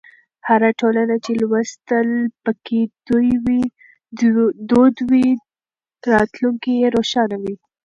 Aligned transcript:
هره 0.47 0.69
ټولنه 0.81 1.15
چې 1.25 1.31
لوستل 1.41 2.09
پکې 2.43 2.79
دود 4.69 4.95
وي، 5.09 5.29
راتلونکی 6.11 6.71
یې 6.81 6.87
روښانه 6.95 7.37
وي. 7.43 7.55